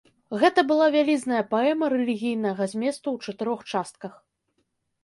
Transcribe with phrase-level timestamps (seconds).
[0.43, 4.13] Гэта была вялізная паэма рэлігійнага зместу ў чатырох частках.